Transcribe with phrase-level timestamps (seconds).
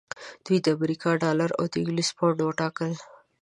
[0.45, 2.91] دوی د امریکا ډالر او انګلیسي پونډ وټاکل.